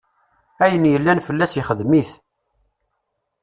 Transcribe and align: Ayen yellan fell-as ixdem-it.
Ayen 0.63 0.89
yellan 0.91 1.23
fell-as 1.27 1.53
ixdem-it. 1.61 2.11